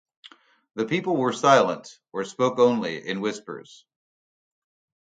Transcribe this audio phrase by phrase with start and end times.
[0.73, 3.85] The people were silent or spoke only in whispers.